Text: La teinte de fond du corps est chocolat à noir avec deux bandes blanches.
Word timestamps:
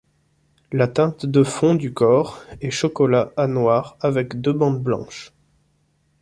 La 0.71 0.87
teinte 0.87 1.27
de 1.27 1.43
fond 1.43 1.75
du 1.75 1.93
corps 1.93 2.41
est 2.59 2.71
chocolat 2.71 3.31
à 3.37 3.45
noir 3.45 3.97
avec 4.01 4.41
deux 4.41 4.51
bandes 4.51 4.81
blanches. 4.81 5.31